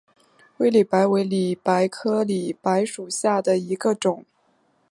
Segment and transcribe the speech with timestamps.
[0.57, 4.25] 灰里白为里白科里白属下的一个种。